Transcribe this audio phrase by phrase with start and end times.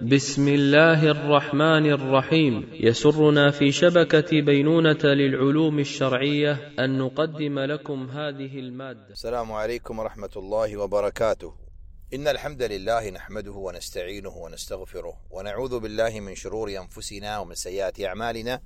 [0.00, 2.70] بسم الله الرحمن الرحيم.
[2.72, 9.10] يسرنا في شبكة بينونة للعلوم الشرعية أن نقدم لكم هذه المادة.
[9.10, 11.54] السلام عليكم ورحمة الله وبركاته.
[12.14, 18.60] إن الحمد لله نحمده ونستعينه ونستغفره ونعوذ بالله من شرور أنفسنا ومن سيئات أعمالنا.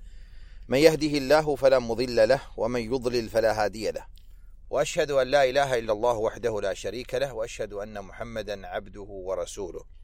[0.68, 4.04] من يهده الله فلا مضل له ومن يضلل فلا هادي له.
[4.70, 9.96] وأشهد أن لا إله إلا الله وحده لا شريك له وأشهد أن محمدا عبده ورسوله.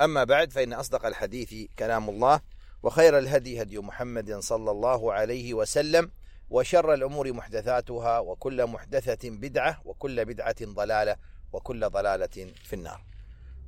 [0.00, 2.40] أما بعد فإن أصدق الحديث كلام الله
[2.82, 6.10] وخير الهدي هدي محمد صلى الله عليه وسلم
[6.50, 11.16] وشر الأمور محدثاتها وكل محدثة بدعة وكل بدعة ضلالة
[11.52, 13.04] وكل ضلالة في النار.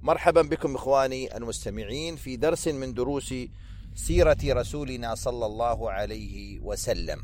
[0.02, 3.34] مرحبا بكم إخواني المستمعين في درس من دروس
[3.94, 7.22] سيرة رسولنا صلى الله عليه وسلم.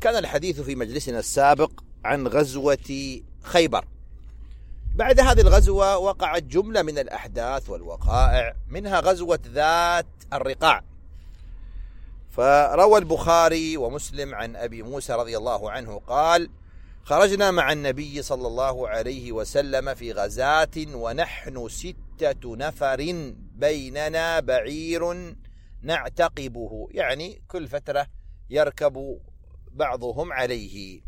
[0.00, 3.84] كان الحديث في مجلسنا السابق عن غزوة خيبر.
[4.94, 10.84] بعد هذه الغزوة وقعت جملة من الأحداث والوقائع منها غزوة ذات الرقاع.
[12.30, 16.50] فروى البخاري ومسلم عن أبي موسى رضي الله عنه قال
[17.04, 25.34] خرجنا مع النبي صلى الله عليه وسلم في غزاة ونحن ستة نفر بيننا بعير
[25.82, 26.88] نعتقبه.
[26.90, 28.06] يعني كل فترة
[28.50, 29.20] يركب
[29.72, 31.00] بعضهم عليه.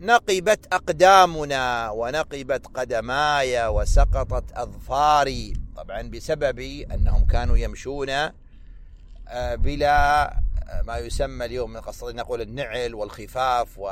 [0.00, 5.52] فنقبت أقدامنا ونقبت قدماي وسقطت أظفاري.
[5.76, 6.60] طبعا بسبب
[6.92, 8.28] أنهم كانوا يمشون
[9.34, 10.40] بلا
[10.82, 13.90] ما يسمى اليوم من قصد نقول النعل والخفاف و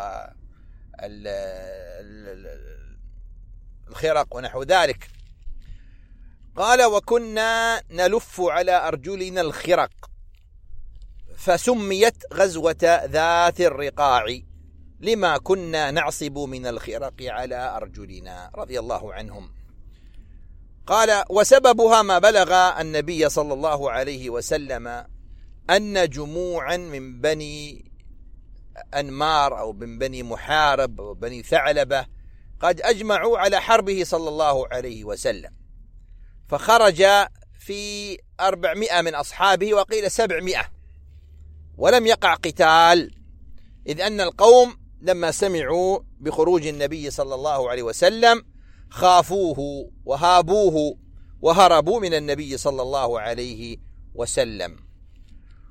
[3.89, 5.09] الخرق ونحو ذلك.
[6.56, 10.11] قال وكنا نلف على أرجلنا الخرق
[11.37, 14.48] فسميت غزوة ذات الرقاع.
[15.01, 19.51] لما كنا نعصب من الخرق على أرجلنا رضي الله عنهم.
[20.87, 25.07] قال وسببها ما بلغ النبي صلى الله عليه وسلم
[25.71, 27.85] أن جموعا من بني
[28.95, 32.06] أنمار أو من بني محارب أو بني ثعلبة
[32.61, 35.51] قد أجمعوا على حربه صلى الله عليه وسلم.
[36.49, 37.05] فخرج
[37.61, 40.72] في أربعمائة من أصحابه وقيل سبعمائة.
[41.77, 43.15] ولم يقع قتال
[43.87, 48.42] إذ أن القوم لما سمعوا بخروج النبي صلى الله عليه وسلم
[48.91, 50.97] خافوه وهابوه
[51.41, 53.76] وهربوا من النبي صلى الله عليه
[54.14, 54.76] وسلم.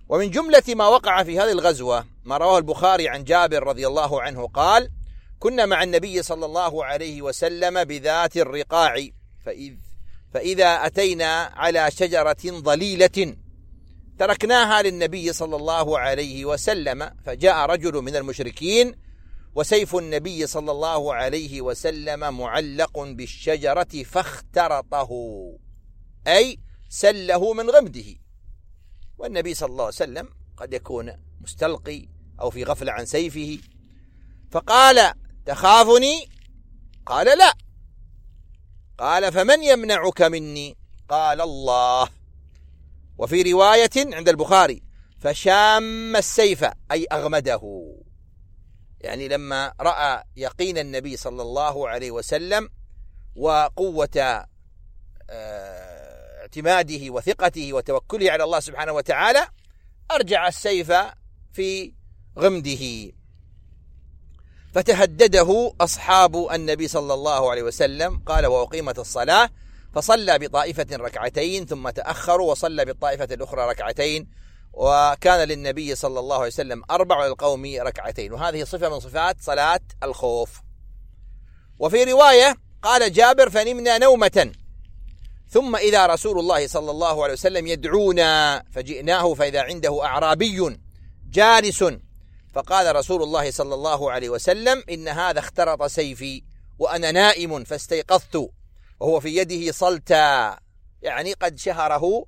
[0.09, 4.47] ومن جملة ما وقع في هذه الغزوة ما رواه البخاري عن جابر رضي الله عنه
[4.47, 4.89] قال
[5.39, 9.07] كنا مع النبي صلى الله عليه وسلم بذات الرقاع
[9.45, 9.73] فإذ
[10.33, 13.35] فإذا أتينا على شجرة ضليلة
[14.19, 18.95] تركناها للنبي صلى الله عليه وسلم فجاء رجل من المشركين
[19.57, 25.09] وسيف النبي صلى الله عليه وسلم معلق بالشجرة فاخترطه.
[26.27, 26.59] أي
[26.89, 28.15] سله من غمده.
[29.17, 32.09] والنبي صلى الله عليه وسلم قد يكون مستلقي
[32.41, 33.57] أو في غفلة عن سيفه.
[34.51, 35.13] فقال
[35.45, 36.29] تخافني؟
[37.05, 37.53] قال لا.
[38.97, 40.77] قال فمن يمنعك مني؟
[41.09, 42.09] قال الله.
[43.17, 44.83] وفي رواية عند البخاري
[45.19, 47.61] فشام السيف أي أغمده.
[49.01, 52.69] يعني لما رأى يقين النبي صلى الله عليه وسلم
[53.35, 54.45] وقوة
[55.29, 59.47] اعتماده وثقته وتوكله على الله سبحانه وتعالى
[60.11, 60.93] أرجع السيف
[61.53, 61.93] في
[62.39, 63.13] غمده.
[64.73, 69.49] فتهدده أصحاب النبي صلى الله عليه وسلم قال وأقيمت الصلاة.
[69.93, 74.27] فصلى بطائفة ركعتين ثم تأخروا وصلى بالطائفة الأخرى ركعتين.
[74.77, 78.33] وكان للنبي صلى الله عليه وسلم أربع للقوم ركعتين.
[78.33, 80.61] وهذه صفة من صفات صلاة الخوف.
[81.79, 84.51] وفي رواية قال جابر فنمنا نومة.
[85.49, 90.79] ثم إذا رسول الله صلى الله عليه وسلم يدعونا فجئناه فإذا عنده أعرابي
[91.29, 91.83] جالس.
[92.53, 96.43] فقال رسول الله صلى الله عليه وسلم إن هذا اخترط سيفي
[96.79, 98.49] وأنا نائم فاستيقظت.
[98.99, 100.57] وهو في يده صلتا.
[101.01, 102.25] يعني قد شهره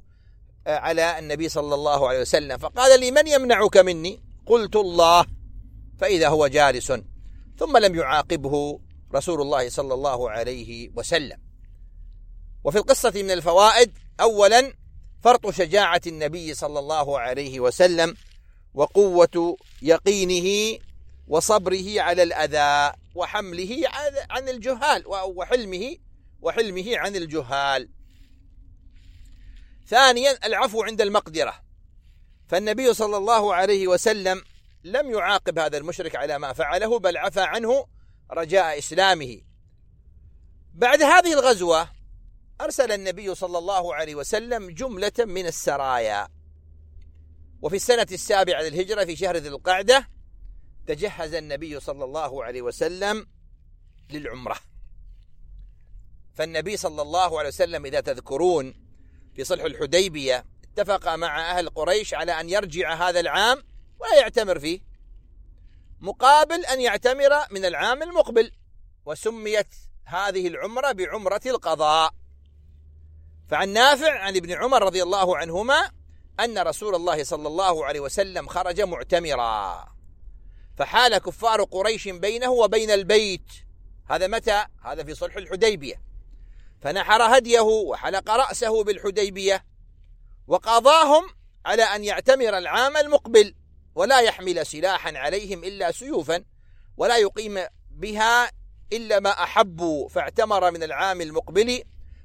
[0.68, 2.58] على النبي صلى الله عليه وسلم.
[2.58, 5.26] فقال لي من يمنعك مني؟ قلت الله.
[6.00, 6.94] فإذا هو جالس.
[7.58, 8.80] ثم لم يعاقبه
[9.16, 11.38] رسول الله صلى الله عليه وسلم.
[12.64, 13.92] وفي القصة من الفوائد
[14.22, 14.74] أولا
[15.24, 18.16] فرط شجاعة النبي صلى الله عليه وسلم
[18.74, 20.80] وقوة يقينه
[21.28, 23.82] وصبره على الأذى وحمله
[24.30, 25.96] عن الجهال وحلمه
[26.42, 27.90] وحلمه عن الجهال.
[29.90, 31.64] ثانيا العفو عند المقدرة.
[32.48, 34.44] فالنبي صلى الله عليه وسلم
[34.84, 37.86] لم يعاقب هذا المشرك على ما فعله بل عفى عنه
[38.32, 39.42] رجاء إسلامه.
[40.74, 41.90] بعد هذه الغزوة
[42.62, 46.28] أرسل النبي صلى الله عليه وسلم جملة من السرايا.
[47.62, 50.08] وفي السنة السابعة للهجرة في شهر ذي القعدة
[50.88, 53.28] تجهز النبي صلى الله عليه وسلم
[54.10, 54.58] للعمرة.
[56.34, 58.89] فالنبي صلى الله عليه وسلم إذا تذكرون
[59.40, 63.64] في صلح الحديبية اتفق مع أهل قريش على أن يرجع هذا العام
[64.00, 64.82] ولا يعتمر فيه.
[66.00, 68.52] مقابل أن يعتمر من العام المقبل
[69.06, 69.76] وسميت
[70.06, 72.14] هذه العمرة بعمرة القضاء.
[73.50, 75.92] فعن نافع عن ابن عمر رضي الله عنهما
[76.40, 79.88] أن رسول الله صلى الله عليه وسلم خرج معتمرا.
[80.78, 83.52] فحال كفار قريش بينه وبين البيت.
[84.06, 86.09] هذا متى؟ هذا في صلح الحديبية.
[86.82, 89.66] فنحر هديه وحلق رأسه بالحديبية
[90.48, 91.24] وقاضاهم
[91.66, 93.56] على أن يعتمر العام المقبل
[93.96, 96.44] ولا يحمل سلاحا عليهم إلا سيوفا
[96.98, 97.60] ولا يقيم
[97.92, 98.52] بها
[98.94, 101.84] إلا ما أحبوا فاعتمر من العام المقبل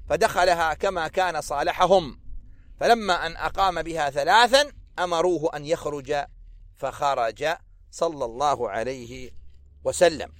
[0.09, 2.19] فدخلها كما كان صالحهم.
[2.79, 6.15] فلما أن أقام بها ثلاثا أمروه أن يخرج
[6.77, 7.47] فخرج
[7.91, 9.31] صلى الله عليه
[9.83, 10.31] وسلم.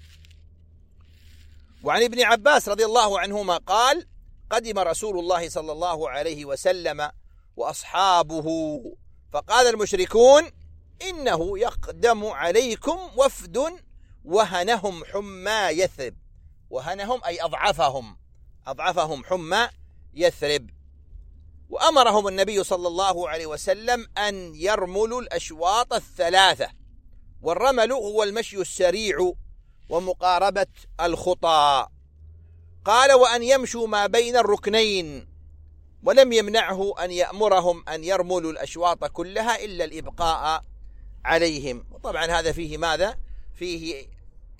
[1.85, 4.07] وعن ابن عباس رضي الله عنهما قال
[4.49, 7.11] قدم رسول الله صلى الله عليه وسلم
[7.55, 8.79] وأصحابه
[9.33, 10.43] فقال المشركون
[11.01, 13.63] إنه يقدم عليكم وفد
[14.25, 16.15] وهنهم حمى يثرب.
[16.69, 18.17] وهنهم أي أضعفهم
[18.67, 19.69] أضعفهم حمى
[20.13, 20.69] يثرب.
[21.69, 26.69] وأمرهم النبي صلى الله عليه وسلم أن يرملوا الأشواط الثلاثة
[27.41, 29.33] والرمل هو المشي السريع
[29.89, 30.67] ومقاربة
[31.01, 31.87] الخطى.
[32.85, 35.27] قال وأن يمشوا ما بين الركنين
[36.03, 40.63] ولم يمنعه أن يأمرهم أن يرملوا الأشواط كلها إلا الإبقاء
[41.25, 41.85] عليهم.
[41.91, 43.17] وطبعا هذا فيه ماذا؟
[43.55, 44.07] فيه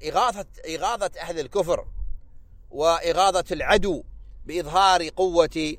[0.06, 0.46] إغاثة
[0.76, 1.86] اغاظه أهل الكفر
[2.72, 4.04] واغاظه العدو
[4.46, 5.78] بإظهار قوة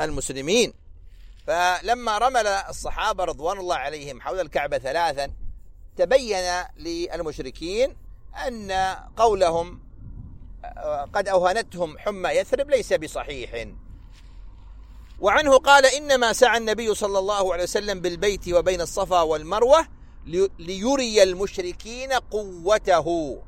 [0.00, 0.72] المسلمين.
[1.46, 5.32] فلما رمل الصحابة رضوان الله عليهم حول الكعبة ثلاثا
[5.96, 7.96] تبين للمشركين
[8.46, 8.72] أن
[9.16, 9.80] قولهم
[11.14, 13.66] قد أوهنتهم حمى يثرب ليس بصحيح.
[15.20, 19.86] وعنه قال إنما سعى النبي صلى الله عليه وسلم بالبيت وبين الصفا والمروة
[20.58, 23.38] ليري المشركين قوته.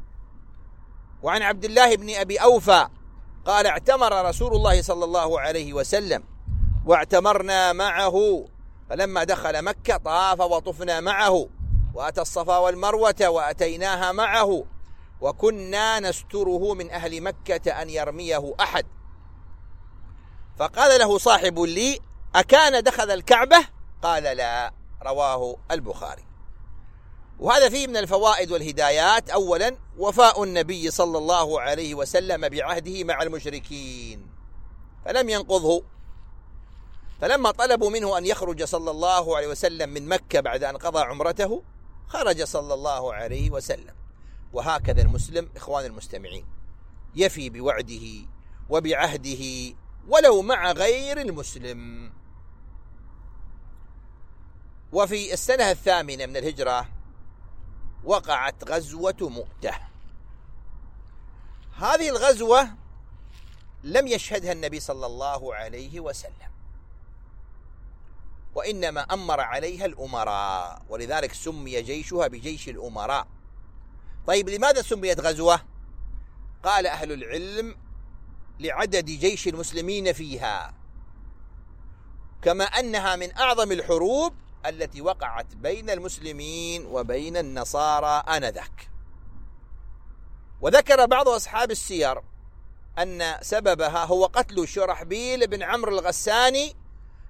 [1.23, 2.89] وعن عبد الله بن أبي أوفى
[3.45, 6.25] قال اعتمر رسول الله صلى الله عليه وسلم
[6.87, 8.47] واعتمرنا معه.
[8.91, 11.49] فلما دخل مكة طاف وطفنا معه.
[11.95, 14.65] وأتى الصفا والمروة وأتيناها معه
[15.21, 18.87] وكنا نستره من أهل مكة أن يرميه أحد.
[20.59, 21.99] فقال له صاحب لي
[22.35, 23.67] أكان دخل الكعبة؟
[24.03, 24.73] قال لا
[25.03, 26.25] رواه البخاري.
[27.39, 29.31] وهذا فيه من الفوائد والهدايات.
[29.31, 34.27] اولا وفاء النبي صلى الله عليه وسلم بعهده مع المشركين.
[35.05, 35.83] فلم ينقضه.
[37.21, 41.63] فلما طلبوا منه أن يخرج صلى الله عليه وسلم من مكة بعد أن قضى عمرته
[42.13, 43.95] خرج صلى الله عليه وسلم.
[44.53, 46.47] وهكذا المسلم إخوان المستمعين
[47.15, 48.29] يفي بوعده
[48.69, 49.75] وبعهده
[50.09, 52.13] ولو مع غير المسلم.
[54.93, 56.89] وفي السنة الثامنة من الهجرة
[58.05, 59.75] وقعت غزوة مؤتة.
[61.77, 62.69] هذه الغزوة
[63.85, 66.52] لم يشهدها النبي صلى الله عليه وسلم.
[68.55, 73.27] وإنما أمر عليها الأمراء ولذلك سمي جيشها بجيش الأمراء.
[74.27, 75.61] طيب لماذا سميت غزوة؟
[76.65, 77.77] قال أهل العلم
[78.61, 80.75] لعدد جيش المسلمين فيها
[82.43, 84.35] كما أنها من أعظم الحروب
[84.67, 88.91] التي وقعت بين المسلمين وبين النصارى آنذاك.
[90.61, 92.23] وذكر بعض أصحاب السير
[92.99, 96.77] أن سببها هو قتل شرحبيل بن عمرو الغساني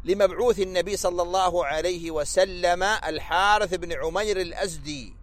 [0.04, 5.16] لمبعوث النبي صلى الله عليه وسلم الحارث بن عمير الأزدي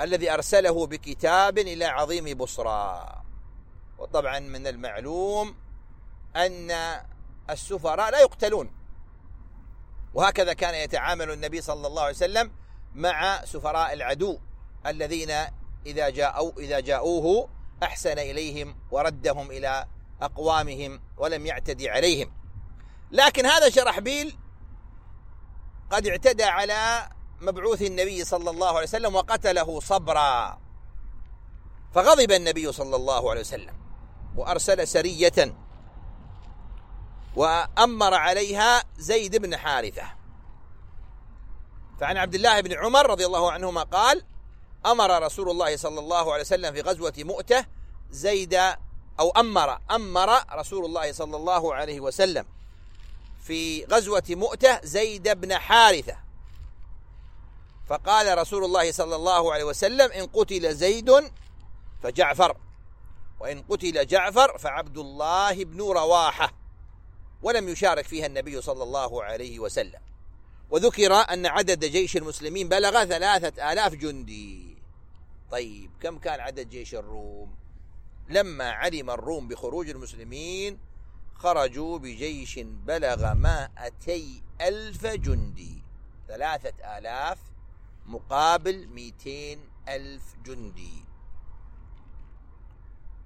[0.00, 3.22] الذي أرسله بكتاب إلى عظيم بصرى.
[3.98, 5.54] وطبعا من المعلوم
[6.36, 6.70] أن
[7.50, 8.70] السفراء لا يقتلون.
[10.14, 12.52] وهكذا كان يتعامل النبي صلى الله عليه وسلم
[12.94, 14.38] مع سفراء العدو
[14.86, 15.30] الذين
[15.86, 17.48] إذا جاءوا إذا جاءوه
[17.82, 19.86] أحسن إليهم وردهم إلى
[20.22, 22.39] أقوامهم ولم يعتدي عليهم.
[23.12, 24.36] لكن هذا شرحبيل
[25.90, 30.60] قد اعتدى على مبعوث النبي صلى الله عليه وسلم وقتله صبرا.
[31.94, 33.74] فغضب النبي صلى الله عليه وسلم
[34.36, 35.54] وأرسل سرية
[37.36, 40.02] وأمر عليها زيد بن حارثة.
[42.00, 44.24] فعن عبد الله بن عمر رضي الله عنهما قال
[44.86, 47.64] أمر رسول الله صلى الله عليه وسلم في غزوة مؤتة
[48.10, 48.54] زيد
[49.20, 52.59] أو أمر أمر رسول الله صلى الله عليه وسلم.
[53.40, 56.16] في غزوة مؤتة زيد بن حارثة.
[57.86, 61.10] فقال رسول الله صلى الله عليه وسلم إن قتل زيد
[62.02, 62.56] فجعفر
[63.40, 66.52] وإن قتل جعفر فعبد الله بن رواحة.
[67.42, 70.00] ولم يشارك فيها النبي صلى الله عليه وسلم.
[70.70, 74.76] وذكر أن عدد جيش المسلمين بلغ ثلاثة آلاف جندي.
[75.50, 77.54] طيب كم كان عدد جيش الروم؟
[78.28, 80.78] لما علم الروم بخروج المسلمين
[81.42, 85.82] خرجوا بجيش بلغ مائتي ألف جندي
[86.28, 87.38] ثلاثة آلاف
[88.06, 91.04] مقابل مئتين ألف جندي.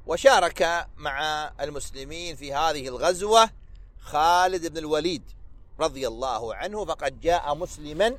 [0.06, 3.50] وشارك مع المسلمين في هذه الغزوة
[4.00, 5.22] خالد بن الوليد
[5.80, 8.18] رضي الله عنه فقد جاء مسلما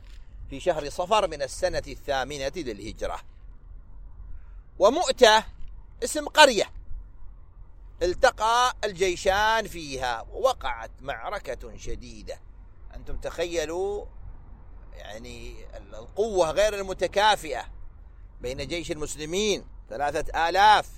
[0.50, 3.20] في شهر صفر من السنة الثامنة للهجرة.
[4.80, 5.44] ومؤتة
[6.04, 6.72] اسم قرية.
[8.04, 12.40] التقى الجيشان فيها ووقعت معركة شديدة.
[12.96, 14.06] أنتم تخيلوا
[14.94, 17.66] يعني القوة غير المتكافئة
[18.42, 20.90] بين جيش المسلمين ثلاثة آلاف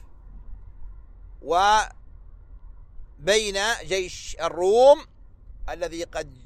[1.42, 1.88] وبين
[3.84, 5.06] جيش الروم
[5.70, 6.38] الذي قد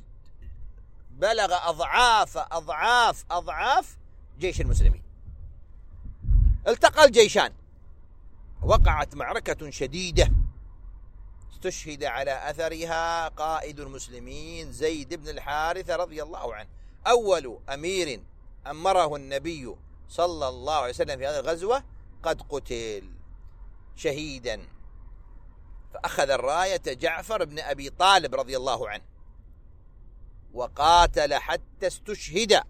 [1.12, 3.98] بلغ أضعاف أضعاف أضعاف
[4.40, 5.04] جيش المسلمين.
[6.68, 7.54] التقى الجيشان.
[8.62, 10.32] وقعت معركة شديدة.
[11.66, 16.70] استشهد على أثرها قائد المسلمين زيد بن الحارث رضي الله عنه.
[17.08, 18.22] أول أمير
[18.68, 19.76] أمره النبي
[20.10, 21.84] صلى الله عليه وسلم في هذه الغزوة
[22.24, 23.04] قد قتل
[23.96, 24.68] شهيدا.
[25.94, 29.04] فأخذ الراية جعفر بن أبي طالب رضي الله عنه
[30.54, 32.64] وقاتل حتى استشهد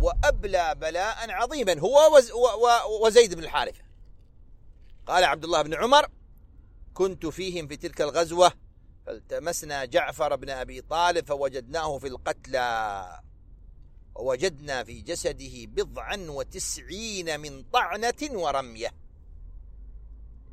[0.00, 2.20] وأبلى بلاء عظيما هو
[3.02, 3.82] وزيد بن الحارثة
[5.06, 6.06] قال عبد الله بن عمر
[6.96, 8.52] كنت فيهم في تلك الغزوة
[9.06, 13.20] فالتمسنا جعفر بن أبي طالب فوجدناه في القتلى
[14.14, 18.90] ووجدنا في جسده بضعا وتسعين من طعنة ورمية.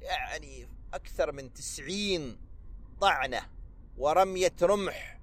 [0.02, 2.38] يعني أكثر من تسعين
[3.02, 3.50] طعنة
[3.98, 5.20] ورمية رمح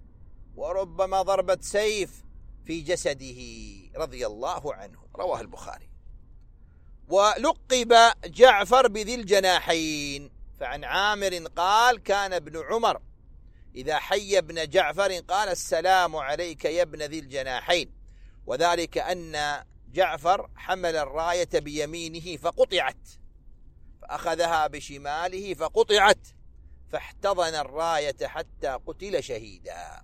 [0.56, 2.24] وربما ضربة سيف
[2.64, 3.40] في جسده
[3.96, 4.98] رضي الله عنه.
[5.16, 5.90] رواه البخاري.
[7.08, 10.39] ولقب جعفر بذي الجناحين.
[10.60, 13.00] فعن عامر قال كان ابن عمر
[13.74, 17.92] إذا حي ابن جعفر قال السلام عليك يا ابن ذي الجناحين.
[18.46, 23.08] وذلك أن جعفر حمل الراية بيمينه فقطعت
[24.02, 26.28] فأخذها بشماله فقطعت
[26.92, 30.02] فاحتضن الراية حتى قتل شهيدا.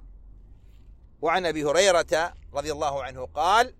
[1.21, 3.75] وعن أبي هريرة رضي الله عنه قال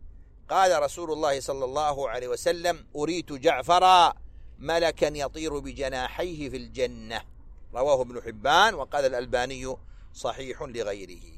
[0.49, 4.26] قال رسول الله صلى الله عليه وسلم أريت جعفرا
[4.59, 7.23] ملكا يطير بجناحيه في الجنة.
[7.75, 9.77] رواه ابن حبان وقال الألباني
[10.13, 11.37] صحيح لغيره.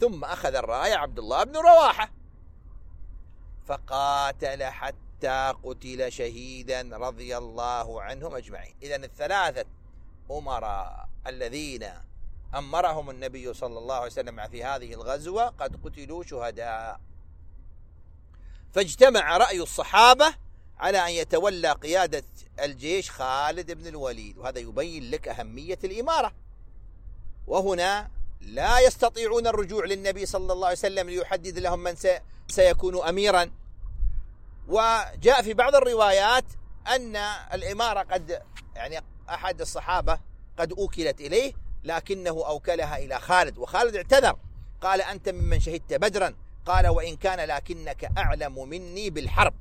[0.00, 2.10] ثم أخذ الرايه عبد الله بن رواحة.
[3.66, 8.76] فقاتل حتى قتل شهيدا رضي الله عنهم أجمعين.
[8.82, 9.64] اذا الثلاثة
[10.30, 11.86] أمراء الذين
[12.54, 17.00] أمرهم النبي صلى الله عليه وسلم في هذه الغزوة قد قتلوا شهداء.
[18.72, 20.34] فاجتمع رأي الصحابة
[20.84, 22.24] على أن يتولى قيادة
[22.60, 26.32] الجيش خالد بن الوليد وهذا يبين لك أهمية الإمارة.
[27.46, 28.10] وهنا
[28.40, 31.94] لا يستطيعون الرجوع للنبي صلى الله عليه وسلم ليحدد لهم من
[32.48, 33.50] سيكون أميرا.
[34.68, 36.44] وجاء في بعض الروايات
[36.86, 37.16] أن
[37.52, 38.42] الإمارة قد
[38.76, 40.18] يعني أحد الصحابة
[40.58, 41.52] قد أوكلت إليه
[41.84, 44.38] لكنه أوكلها إلى خالد وخالد اعتذر.
[44.80, 46.34] قال أنت ممن شهدت بدرا.
[46.66, 49.54] قال وإن كان لكنك أعلم مني بالحرب.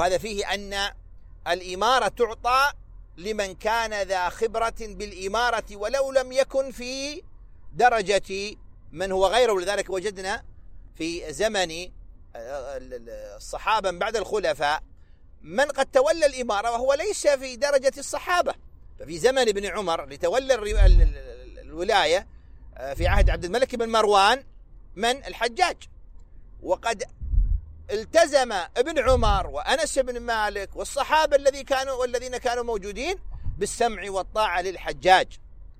[0.00, 0.90] وهذا فيه أن
[1.48, 2.72] الإمارة تعطى
[3.16, 7.22] لمن كان ذا خبرة بالإمارة ولو لم يكن في
[7.72, 8.56] درجة
[8.92, 9.60] من هو غيره.
[9.60, 10.44] لذلك وجدنا
[10.94, 11.90] في زمن
[13.36, 14.82] الصحابة بعد الخلفاء
[15.42, 18.54] من قد تولى الإمارة وهو ليس في درجة الصحابة.
[18.98, 20.54] ففي زمن ابن عمر لتولى
[21.62, 22.26] الولاية
[22.76, 24.44] آه، في عهد عبد الملك بن مروان
[24.96, 25.76] من الحجاج.
[26.62, 27.04] وقد
[27.92, 33.16] التزم ابن عمر وأنس بن مالك والصحابة الذي كانوا والذين كانوا موجودين
[33.58, 35.38] بالسمع والطاعة للحجاج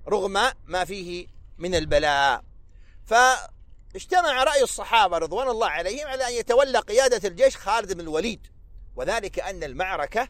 [0.09, 1.27] رغم ما فيه
[1.59, 2.45] من البلاء.
[3.07, 8.47] فاجتمع رأي الصحابة رضوان الله عليهم على أن يتولى قيادة الجيش خالد بن الوليد
[8.97, 10.29] وذلك أن المعركة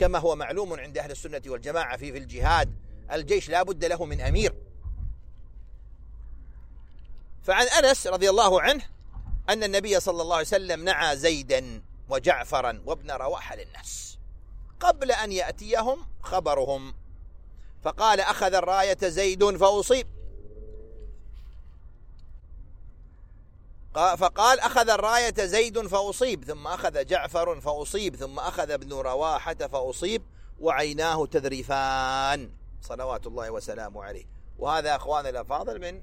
[0.00, 2.74] كما هو معلوم عند أهل السنة والجماعة في في الجهاد
[3.12, 4.54] الجيش لا بد له من أمير.
[7.42, 8.95] فعن أنس رضي الله عنه
[9.48, 14.18] أن النبي صلى الله عليه وسلم نعى زيدا وجعفرا وابن رواحة للناس.
[14.80, 16.94] قبل أن يأتيهم خبرهم.
[17.82, 20.06] فقال أخذ الراية زيد فأصيب.
[23.94, 30.22] فقال أخذ الراية زيد فأصيب ثم أخذ جعفر فأصيب ثم أخذ ابن رواحة فأصيب
[30.60, 32.50] وعيناه تذرفان.
[32.82, 34.24] صلوات الله وسلامه عليه.
[34.58, 36.02] وهذا أخواننا الأفاضل من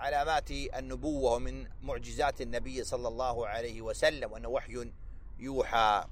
[0.00, 4.90] علامات النبوة ومن معجزات النبي صلى الله عليه وسلم وأنه وحي
[5.38, 6.04] يوحى.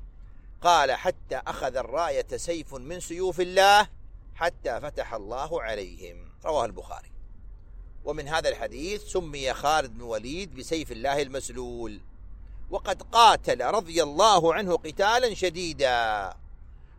[0.63, 3.89] قال حتى أخذ الراية سيف من سيوف الله
[4.35, 6.33] حتى فتح الله عليهم.
[6.45, 7.11] رواه البخاري.
[8.05, 12.01] ومن هذا الحديث سمي خالد بن وليد بسيف الله المسلول.
[12.71, 16.35] وقد قاتل رضي الله عنه قتالا شديدا.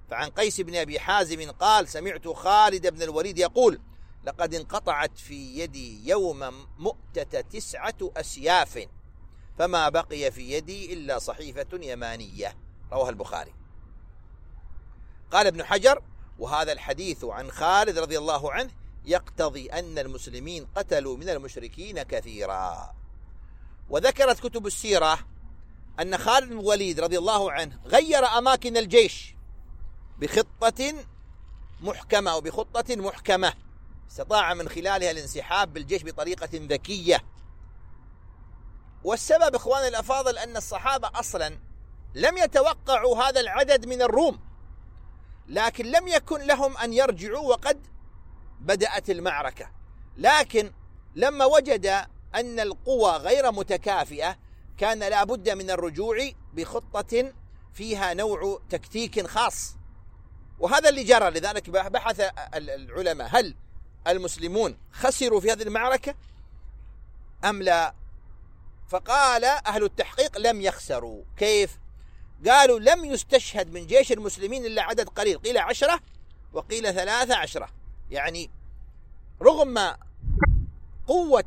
[0.10, 3.80] فعن قيس بن أبي حازم قال سمعت خالد بن الوليد يقول
[4.24, 8.88] لقد انقطعت في يدي يوم مؤتة تسعة أسياف
[9.58, 12.58] فما بقي في يدي إلا صحيفة يمانية.
[12.92, 13.54] رواه البخاري.
[15.32, 16.04] قال ابن حجر
[16.40, 18.72] وهذا الحديث عن خالد رضي الله عنه
[19.06, 22.96] يقتضي أن المسلمين قتلوا من المشركين كثيرا.
[23.90, 25.20] وذكرت كتب السيرة
[26.00, 29.36] أن خالد بن الوليد رضي الله عنه غير أماكن الجيش
[30.20, 30.94] بخطة
[31.82, 33.54] محكمة أو بخطة محكمة.
[34.10, 37.24] استطاع من خلالها الانسحاب بالجيش بطريقة ذكية.
[39.04, 41.60] والسبب إخواني الأفاضل أن الصحابة أصلا
[42.16, 44.40] لم يتوقعوا هذا العدد من الروم
[45.48, 47.88] لكن لم يكن لهم أن يرجعوا وقد
[48.60, 49.72] بدأت المعركة.
[50.18, 50.72] لكن
[51.16, 51.86] لما وجد
[52.36, 54.38] أن القوى غير متكافئة
[54.78, 57.34] كان لا بد من الرجوع بخطة
[57.74, 59.76] فيها نوع تكتيك خاص.
[60.60, 63.28] وهذا اللي جرى لذلك بحث العلماء.
[63.32, 63.56] هل
[64.08, 66.16] المسلمون خسروا في هذه المعركة
[67.46, 67.94] أم لا؟
[68.90, 71.24] فقال أهل التحقيق لم يخسروا.
[71.38, 71.80] كيف؟
[72.48, 75.38] قالوا لم يستشهد من جيش المسلمين إلا عدد قليل.
[75.38, 76.00] قيل عشرة
[76.54, 77.70] وقيل ثلاثة عشرة.
[78.12, 78.50] يعني
[79.42, 79.96] رغم
[81.08, 81.46] قوة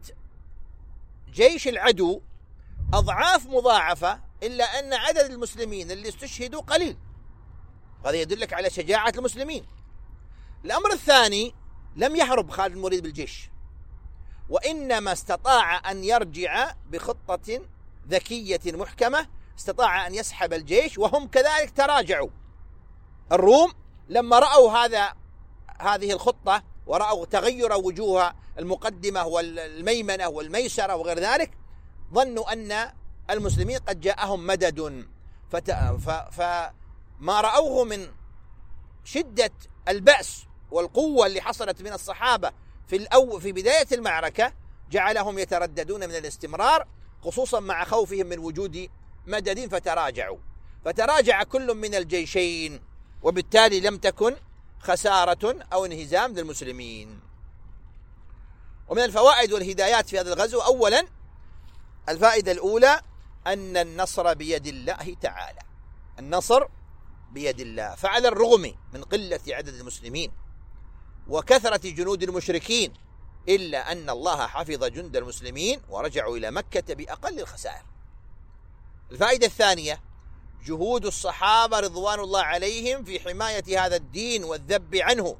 [1.33, 2.21] جيش العدو
[2.95, 6.97] أضعاف مضاعفة إلا أن عدد المسلمين اللي استشهدوا قليل.
[8.05, 9.67] هذا يدلك على شجاعة المسلمين.
[10.65, 11.55] الأمر الثاني
[11.97, 13.51] لم يهرب خالد المريد بالجيش
[14.49, 17.61] وإنما استطاع أن يرجع بخطة
[18.09, 19.27] ذكية محكمة
[19.59, 22.31] استطاع أن يسحب الجيش وهم كذلك تراجعوا
[23.33, 23.73] الروم
[24.09, 25.15] لما رأوا هذا
[25.81, 31.59] هذه الخطة ورأوا تغير وجوه المقدمة والميمنة والميسرة وغير ذلك
[32.15, 32.93] ظنوا أن
[33.31, 35.07] المسلمين قد جاءهم مدد.
[36.31, 38.09] فما رأوه من
[39.05, 39.53] شدة
[39.89, 42.53] البأس والقوة اللي حصلت من الصحابة
[42.89, 44.53] في الأو في بداية المعركة
[44.91, 46.87] جعلهم يترددون من الاستمرار
[47.23, 48.89] خصوصا مع خوفهم من وجود
[49.27, 50.39] مدد فتراجعوا.
[50.85, 52.81] فتراجع كل من الجيشين
[53.23, 54.37] وبالتالي لم تكن
[54.81, 57.21] خسارة أو انهزام للمسلمين.
[58.89, 61.07] ومن الفوائد والهدايات في هذا الغزو أولا
[62.09, 63.01] الفائدة الأولى
[63.47, 65.61] أن النصر بيد الله تعالى.
[66.19, 66.65] النصر
[67.33, 70.42] بيد الله فعلى الرغم من قلة عدد المسلمين.
[71.29, 72.93] وكثرة جنود المشركين
[73.49, 77.83] إلا أن الله حفظ جند المسلمين ورجعوا إلى مكة بأقل الخسائر.
[79.13, 80.01] الفائدة الثانية
[80.65, 85.37] جهود الصحابة رضوان الله عليهم في حماية هذا الدين والذب عنه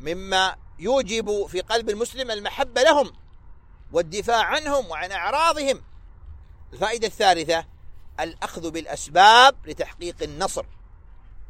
[0.00, 3.12] مما يوجب في قلب المسلم المحبة لهم
[3.92, 5.82] والدفاع عنهم وعن أعراضهم.
[6.72, 7.64] الفائدة الثالثة
[8.20, 10.66] الأخذ بالأسباب لتحقيق النصر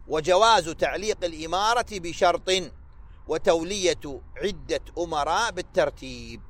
[0.09, 2.51] وجواز تعليق الإمارة بشرط
[3.29, 6.43] وتولية عدة أمراء بالترتيب.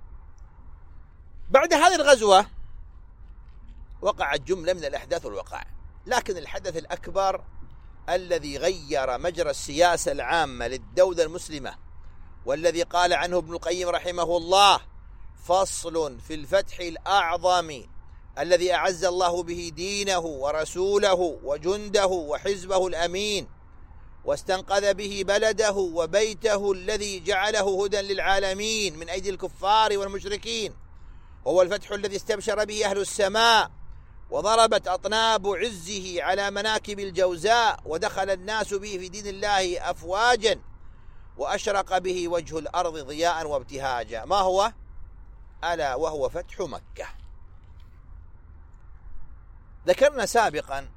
[1.50, 2.46] بعد هذه الغزوة
[4.02, 5.66] وقعت جملة من الأحداث والوقائع
[6.06, 7.44] لكن الحدث الأكبر
[8.08, 11.74] الذي غير مجرى السياسة العامة للدولة المسلمة
[12.46, 14.80] والذي قال عنه ابن القيم رحمه الله
[15.44, 17.82] فصل في الفتح الأعظم
[18.38, 23.48] الذي أعز الله به دينه ورسوله وجنده وحزبه الأمين.
[24.24, 30.74] واستنقذ به بلده وبيته الذي جعله هدى للعالمين من أيدي الكفار والمشركين.
[31.46, 33.70] هو الفتح الذي استبشر به أهل السماء
[34.30, 40.61] وضربت أطناب عزه على مناكب الجوزاء ودخل الناس به في دين الله أفواجا
[41.37, 44.24] وأشرق به وجه الأرض ضياء وابتهاجا.
[44.24, 44.72] ما هو؟
[45.64, 47.06] ألا وهو فتح مكة.
[49.87, 50.88] ذكرنا سابقا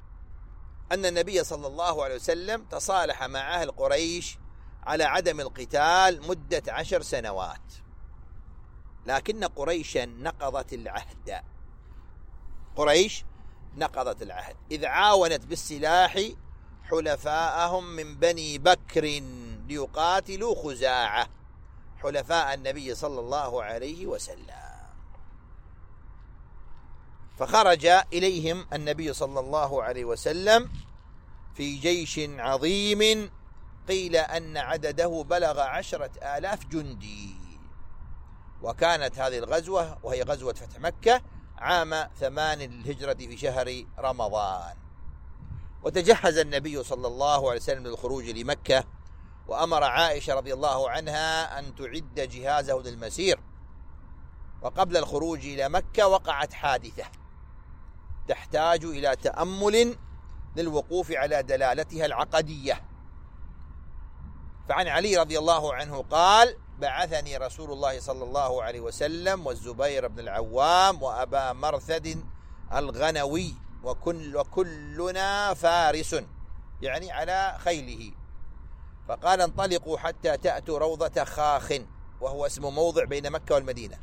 [0.92, 4.38] أن النبي صلى الله عليه وسلم تصالح مع أهل قريش
[4.82, 7.72] على عدم القتال مدة عشر سنوات.
[9.06, 11.42] لكن قريشا نقضت العهد.
[12.76, 13.24] قريش
[13.76, 14.56] نقضت العهد.
[14.70, 16.20] إذ عاونت بالسلاح
[16.82, 19.04] حلفاءهم من بني بكر
[19.68, 21.28] ليقاتلوا خزاعة.
[22.02, 24.65] حلفاء النبي صلى الله عليه وسلم.
[27.36, 30.72] فخرج إليهم النبي صلى الله عليه وسلم
[31.54, 33.30] في جيش عظيم
[33.88, 37.36] قيل أن عدده بلغ عشرة آلاف جندي.
[38.62, 41.20] وكانت هذه الغزوة وهي غزوة فتح مكة
[41.58, 44.76] عام ثمان الهجرة في شهر رمضان.
[45.82, 48.84] وتجهز النبي صلى الله عليه وسلم للخروج لمكة
[49.48, 53.40] وأمر عائشة رضي الله عنها أن تعد جهازه للمسير.
[54.62, 57.04] وقبل الخروج إلى مكة وقعت حادثة.
[58.28, 59.96] تحتاج إلى تأمل
[60.56, 62.82] للوقوف على دلالتها العقدية.
[64.68, 70.20] فعن علي رضي الله عنه قال بعثني رسول الله صلى الله عليه وسلم والزبير بن
[70.20, 72.24] العوام وأبا مرثد
[72.74, 76.16] الغنوي وكل وكلنا فارس
[76.82, 78.12] يعني على خيله.
[79.08, 81.72] فقال انطلقوا حتى تأتوا روضة خاخ
[82.20, 83.98] وهو اسم موضع بين مكة والمدينة.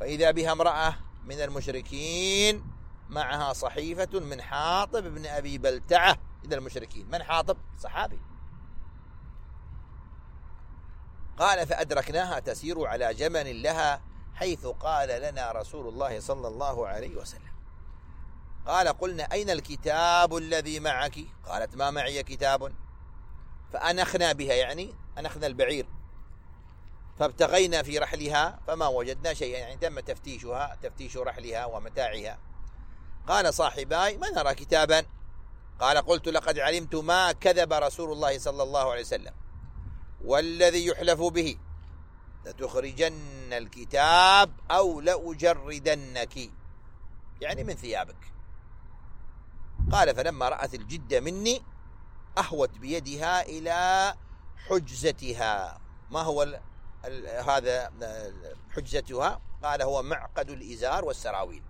[0.00, 2.75] فإذا بها امرأة من المشركين
[3.08, 6.18] معها صحيفة من حاطب بن أبي بلتعة.
[6.44, 8.20] إلى المشركين من حاطب؟ صحابي.
[11.38, 14.00] قال فأدركناها تسير على جمل لها
[14.34, 17.52] حيث قال لنا رسول الله صلى الله عليه وسلم.
[18.66, 22.72] قال قلنا أين الكتاب الذي معك؟ قالت ما معي كتاب.
[23.72, 25.86] فأنخنا بها يعني أنخنا البعير.
[27.18, 32.38] فابتغينا في رحلها فما وجدنا شيئا يعني تم تفتيشها تفتيش رحلها ومتاعها.
[33.28, 35.06] قال صاحباي ما نرى كتابا؟
[35.80, 39.34] قال قلت لقد علمت ما كذب رسول الله صلى الله عليه وسلم.
[40.24, 41.58] والذي يحلف به؟
[42.44, 46.50] لتخرجن الكتاب أو لأجردنك.
[47.40, 48.32] يعني من ثيابك.
[49.92, 51.62] قال فلما رأت الجد مني
[52.38, 54.14] أهوت بيدها إلى
[54.68, 55.80] حجزتها.
[56.10, 56.60] ما هو ال
[57.04, 57.92] ال هذا
[58.70, 61.62] حجزتها؟ قال هو معقد الإزار والسراويل.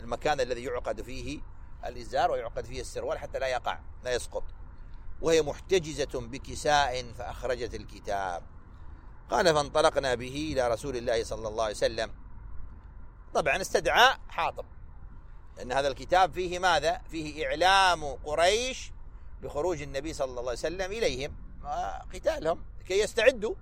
[0.00, 1.40] المكان الذي يعقد فيه
[1.86, 4.44] الإزار ويعقد فيه السروال حتى لا يقع لا يسقط.
[5.20, 8.42] وهي محتجزة بكساء فأخرجت الكتاب.
[9.30, 12.12] قال فانطلقنا به إلى رسول الله صلى الله عليه وسلم.
[13.34, 14.64] طبعا استدعى حاطب.
[15.56, 18.92] لأن هذا الكتاب فيه ماذا؟ فيه إعلام قريش
[19.42, 21.36] بخروج النبي صلى الله عليه وسلم إليهم
[22.14, 23.54] قتالهم كي يستعدوا.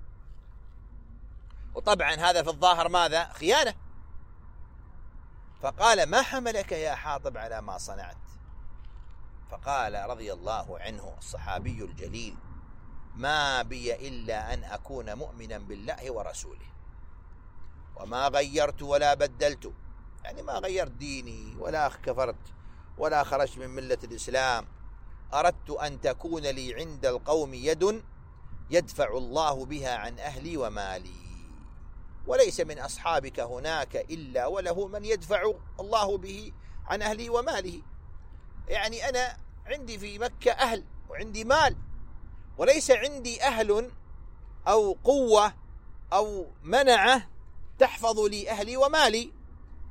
[1.74, 3.74] وطبعا هذا في الظاهر ماذا؟ خيانة.
[5.62, 8.16] فقال ما حملك يا حاطب على ما صنعت؟
[9.50, 12.36] فقال رضي الله عنه الصحابي الجليل
[13.14, 16.66] ما بي إلا أن أكون مؤمنا بالله ورسوله.
[17.96, 19.72] وما غيرت ولا بدلت.
[20.24, 22.54] يعني ما غيرت ديني ولا كفرت
[22.98, 24.66] ولا خرجت من ملة الإسلام.
[25.34, 28.02] أردت أن تكون لي عند القوم يد
[28.70, 31.27] يدفع الله بها عن أهلي ومالي.
[32.28, 36.52] وليس من أصحابك هناك إلا وله من يدفع الله به
[36.86, 37.82] عن أهلي وماله.
[38.68, 39.36] يعني أنا
[39.66, 41.76] عندي في مكة أهل وعندي مال
[42.58, 43.90] وليس عندي أهل
[44.68, 45.54] أو قوة
[46.12, 47.28] أو منعة
[47.78, 49.32] تحفظ لي أهلي ومالي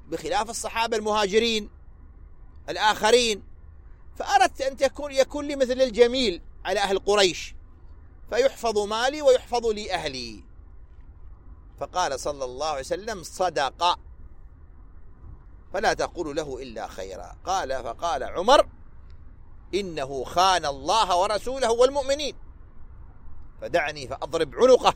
[0.08, 1.70] بخلاف الصحابة المهاجرين
[2.70, 3.44] الآخرين.
[4.16, 7.56] فأردت أن تكون يكون لي مثل الجميل على أهل قريش
[8.30, 10.47] فيحفظ مالي ويحفظ لي أهلي.
[11.80, 14.00] فقال صلى الله عليه وسلم صدق.
[15.74, 17.36] فلا تقول له إلا خيرا.
[17.46, 18.68] قال فقال عمر
[19.74, 22.36] إنه خان الله ورسوله والمؤمنين.
[23.62, 24.94] فدعني فأضرب عنقه.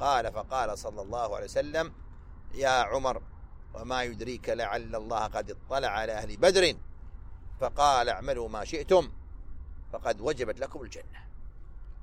[0.00, 1.92] قال فقال صلى الله عليه وسلم
[2.54, 3.22] يا عمر
[3.74, 6.76] وما يدريك لعل الله قد اطلع على أهل بدر.
[7.60, 9.12] فقال اعملوا ما شئتم
[9.92, 11.26] فقد وجبت لكم الجنة.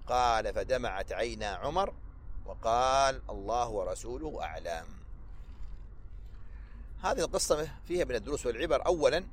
[0.07, 1.93] قال فدمعت عينا عمر
[2.45, 4.85] وقال الله ورسوله أعلم.
[7.03, 8.85] هذه القصة فيها من الدروس والعبر.
[8.85, 9.25] أولا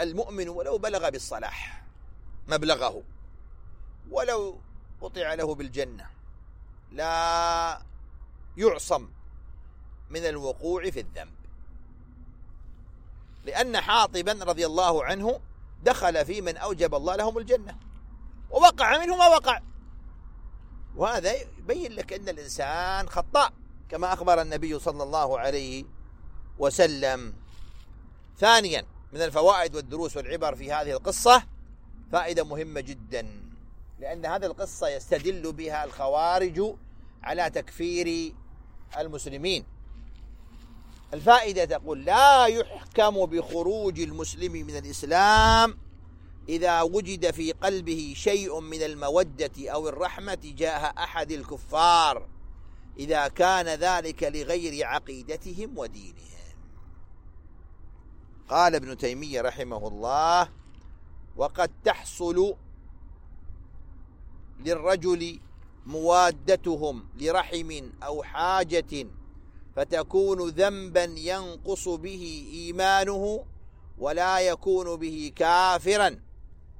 [0.00, 1.84] المؤمن ولو بلغ بالصلاح
[2.48, 3.02] مبلغه
[4.10, 4.58] ولو
[5.00, 6.10] قطع له بالجنة
[6.92, 7.82] لا
[8.56, 9.08] يعصم
[10.10, 11.34] من الوقوع في الذنب.
[13.44, 15.40] لأن حاطبا رضي الله عنه
[15.82, 17.78] دخل في من أوجب الله لهم الجنة
[18.50, 19.60] ووقع منه ما وقع.
[20.96, 23.52] وهذا يبين لك أن الإنسان خطاء
[23.88, 25.84] كما أخبر النبي صلى الله عليه
[26.58, 27.34] وسلم.
[28.38, 31.42] ثانيا من الفوائد والدروس والعبر في هذه القصة
[32.12, 33.26] فائدة مهمة جدا
[33.98, 36.74] لأن هذه القصة يستدل بها الخوارج
[37.22, 38.34] على تكفير
[38.98, 39.64] المسلمين.
[41.14, 45.78] الفائدة تقول لا يحكم بخروج المسلم من الإسلام
[46.48, 52.28] إذا وجد في قلبه شيء من المودة أو الرحمة تجاه أحد الكفار.
[52.98, 56.32] إذا كان ذلك لغير عقيدتهم ودينهم.
[58.48, 60.48] قال ابن تيمية رحمه الله
[61.36, 62.54] وقد تحصل
[64.60, 65.40] للرجل
[65.86, 69.06] موادتهم لرحم أو حاجة
[69.76, 73.44] فتكون ذنبا ينقص به إيمانه
[73.98, 76.20] ولا يكون به كافرا.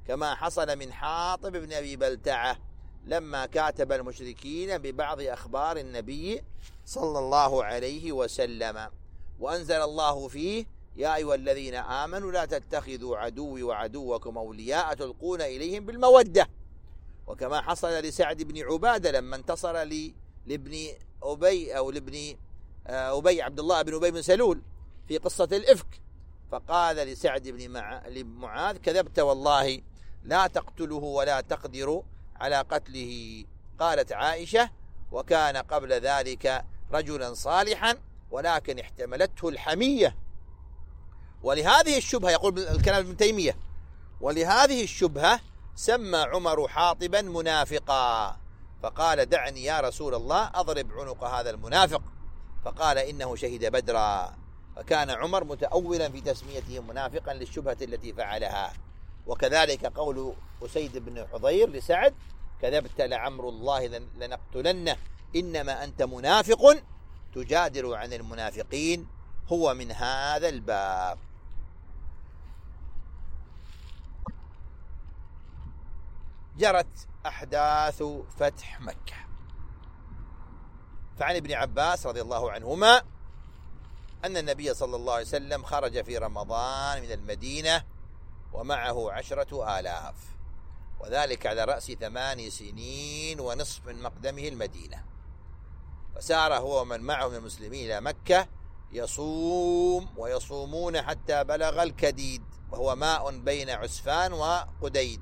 [0.07, 2.57] كما حصل من حاطب بن أبي بلتعة
[3.05, 6.43] لما كاتب المشركين ببعض أخبار النبي
[6.85, 8.89] صلى الله عليه وسلم.
[9.39, 16.49] وأنزل الله فيه يا أيها الذين آمنوا لا تتخذوا عدوي وعدوكم أولياء تلقون إليهم بالمودة.
[17.27, 19.83] وكما حصل لسعد بن عبادة لما انتصر
[20.45, 20.87] لابن
[21.23, 22.35] أبي أو لابن
[22.87, 24.61] آه، أبي عبد الله بن أبي بن سلول
[25.07, 26.01] في قصة الإفك.
[26.51, 27.69] فقال لسعد بن
[28.25, 29.81] معاذ كذبت والله
[30.23, 32.03] لا تقتله ولا تقدر
[32.35, 33.45] على قتله.
[33.79, 34.69] قالت عائشة
[35.11, 37.97] وكان قبل ذلك رجلا صالحا
[38.31, 40.15] ولكن احتملته الحمية.
[41.43, 43.57] ولهذه الشبهة يقول الكلام ابن تيمية
[44.21, 45.39] ولهذه الشبهة
[45.75, 48.37] سمى عمر حاطبا منافقا.
[48.83, 52.01] فقال دعني يا رسول الله أضرب عنق هذا المنافق.
[52.65, 54.35] فقال إنه شهد بدرا.
[54.75, 58.73] فكان عمر متأولا في تسميته منافقا للشبهة التي فعلها.
[59.27, 62.15] وكذلك قول أسيد بن حضير لسعد
[62.61, 64.97] كذبت لعمر الله لنقتلنه
[65.35, 66.83] إنما أنت منافق
[67.35, 69.07] تجادل عن المنافقين
[69.47, 71.17] هو من هذا الباب.
[76.57, 78.03] جرت أحداث
[78.37, 79.15] فتح مكة.
[81.17, 83.01] فعن ابن عباس رضي الله عنهما
[84.25, 87.83] أن النبي صلى الله عليه وسلم خرج في رمضان من المدينة
[88.53, 90.15] ومعه عشرة آلاف.
[90.99, 95.05] وذلك على رأس ثمان سنين ونصف من مقدمه المدينة.
[96.17, 98.47] وسار هو ومن معه من المسلمين إلى مكة
[98.91, 105.21] يصوم ويصومون حتى بلغ الكديد وهو ماء بين عسفان وقديد.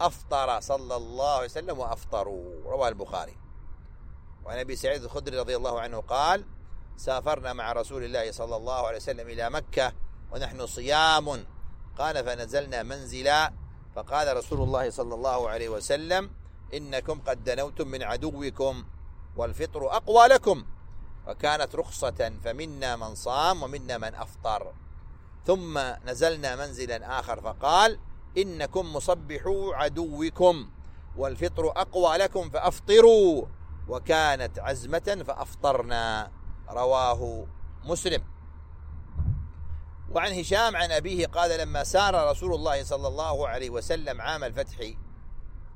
[0.00, 2.64] أفطر صلى الله عليه وسلم وأفطروا.
[2.64, 3.36] رواه البخاري.
[4.44, 6.44] وعن أبي سعيد الخدري رضي الله عنه قال
[6.96, 9.92] سافرنا مع رسول الله صلى الله عليه وسلم إلى مكة
[10.32, 11.46] ونحن صيام.
[11.98, 13.52] قال فنزلنا منزلا
[13.96, 16.30] فقال رسول الله صلى الله عليه وسلم
[16.74, 18.84] إنكم قد دنوتم من عدوكم
[19.36, 20.64] والفطر أقوى لكم
[21.26, 24.72] وكانت رخصة فمنا من صام ومنا من أفطر.
[25.46, 27.98] ثم نزلنا منزلا آخر فقال
[28.38, 30.70] إنكم مصبحوا عدوكم
[31.16, 33.46] والفطر أقوى لكم فأفطروا
[33.88, 36.30] وكانت عزمة فأفطرنا.
[36.68, 37.46] رواه
[37.84, 38.33] مسلم.
[40.14, 44.76] وعن هشام عن أبيه قال لما سار رسول الله صلى الله عليه وسلم عام الفتح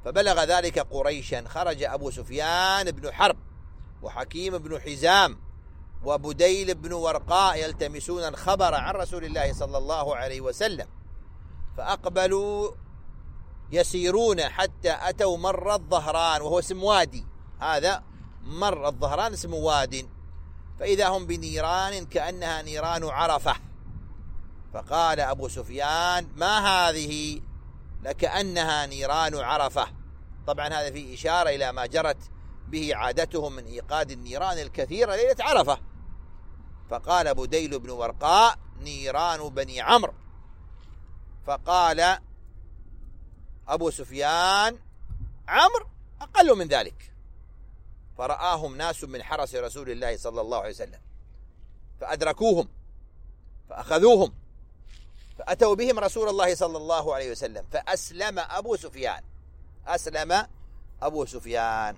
[0.04, 3.36] فبلغ ذلك قريشا خرج أبو سفيان بن حرب
[4.02, 5.38] وحكيم بن حزام
[6.04, 10.86] وبديل بن ورقاء يلتمسون الخبر عن رسول الله صلى الله عليه وسلم
[11.76, 12.70] فأقبلوا
[13.72, 17.26] يسيرون حتى أتوا مر الظهران وهو اسم وادي.
[17.60, 18.02] هذا
[18.42, 20.08] مر الظهران اسم واد.
[20.80, 23.67] فإذا هم بنيران كأنها نيران عرفة.
[24.74, 27.40] فقال أبو سفيان ما هذه؟
[28.02, 29.86] لكأنها نيران عرفة.
[30.46, 32.30] طبعا هذا فيه إشارة إلى ما جرت
[32.68, 35.80] به عادتهم من إيقاد النيران الكثيرة ليلة عرفة.
[36.90, 40.14] فقال بديل بن ورقاء نيران بني عمرو.
[41.46, 42.18] فقال
[43.68, 44.78] أبو سفيان
[45.48, 45.86] عمرو
[46.20, 47.08] أقل من ذلك.
[48.18, 51.00] فرآهم ناس من حرس رسول الله صلى الله عليه وسلم
[52.00, 52.68] فأدركوهم
[53.68, 54.34] فأخذوهم
[55.38, 59.22] فأتوا بهم رسول الله صلى الله عليه وسلم فأسلم أبو سفيان.
[59.86, 60.46] أسلم
[61.02, 61.96] أبو سفيان.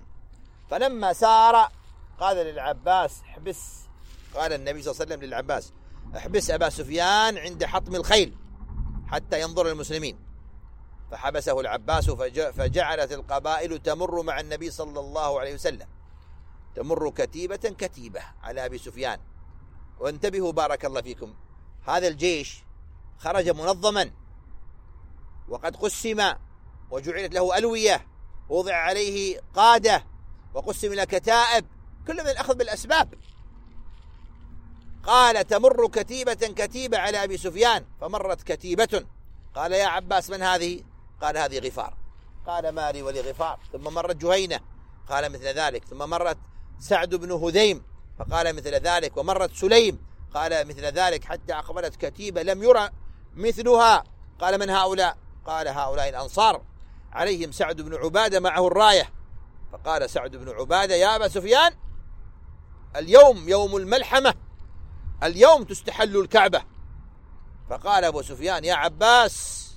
[0.69, 1.71] فلما سار
[2.19, 3.59] قال للعباس احبس.
[4.35, 5.73] قال النبي صلى الله عليه وسلم للعباس
[6.17, 8.35] احبس أبا سفيان عند حطم الخيل
[9.07, 10.19] حتى ينظر المسلمين.
[11.11, 12.09] فحبسه العباس
[12.55, 15.87] فجعلت القبائل تمر مع النبي صلى الله عليه وسلم.
[16.75, 19.19] تمر كتيبة كتيبة على أبي سفيان.
[19.99, 21.33] وانتبهوا بارك الله فيكم.
[21.87, 22.63] هذا الجيش
[23.23, 24.11] خرج منظما.
[25.49, 26.33] وقد قسم
[26.91, 28.07] وجعلت له ألوية.
[28.49, 30.05] ووضع عليه قادة.
[30.53, 31.65] وقسم إلى كتائب.
[32.07, 33.13] كل من الأخذ بالأسباب.
[35.03, 37.85] قال تمر كتيبة كتيبة على أبي سفيان.
[38.01, 39.05] فمرت كتيبة.
[39.55, 40.83] قال يا عباس من هذه؟
[41.21, 41.97] قال هذه غفار.
[42.47, 44.59] قال مالي ولغفار ثم مرت جهينة.
[45.09, 45.85] قال مثل ذلك.
[45.85, 46.37] ثم مرت
[46.79, 47.83] سعد بن هذيم.
[48.19, 49.17] فقال مثل ذلك.
[49.17, 50.05] ومرت سليم.
[50.33, 51.23] قال مثل ذلك.
[51.23, 52.41] حتى أقبلت كتيبة.
[52.43, 52.89] لم يرى
[53.35, 54.03] مثلها.
[54.39, 56.61] قال من هؤلاء؟ قال هؤلاء الأنصار.
[57.11, 59.09] عليهم سعد بن عبادة معه الراية.
[59.71, 61.73] فقال سعد بن عبادة يا أبا سفيان
[62.95, 64.33] اليوم يوم الملحمة
[65.23, 66.63] اليوم تستحل الكعبة.
[67.69, 69.67] فقال أبو سفيان يا عباس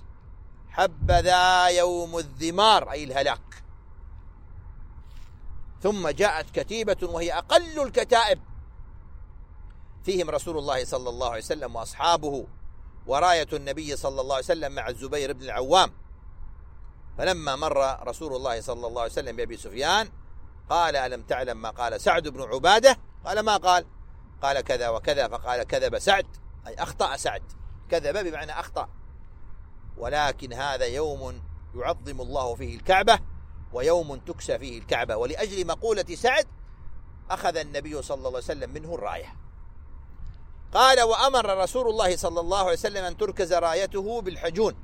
[0.69, 2.91] حبذا يوم الذمار.
[2.91, 3.65] أي الهلاك.
[5.83, 8.41] ثم جاءت كتيبة وهي أقل الكتائب.
[10.05, 12.47] فيهم رسول الله صلى الله عليه وسلم وأصحابه.
[13.07, 15.93] وراية النبي صلى الله عليه وسلم مع الزبير بن العوام.
[17.19, 20.09] فلما مر رسول الله صلى الله عليه وسلم بأبي سفيان
[20.71, 23.87] قال ألم تعلم ما قال سعد بن عبادة؟ قال ما قال؟
[24.43, 26.27] قال كذا وكذا فقال كذب سعد
[26.67, 27.43] أي أخطأ سعد.
[27.91, 28.89] كذب بمعنى أخطأ.
[29.97, 31.43] ولكن هذا يوم
[31.75, 33.19] يعظم الله فيه الكعبة
[33.73, 35.17] ويوم تكسى فيه الكعبة.
[35.17, 36.47] ولأجل مقولة سعد
[37.31, 39.37] أخذ النبي صلى الله عليه وسلم منه الراية.
[40.75, 44.75] قال وأمر رسول الله صلى الله عليه وسلم أن تركز رايته بالحجون.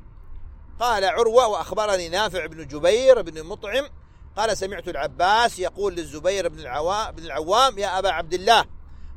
[0.80, 3.88] قال عروة وأخبرني نافع بن جبير بن مطعم.
[4.36, 8.64] قال سمعت العباس يقول للزبير بن العوام, بن العوام يا أبا عبد الله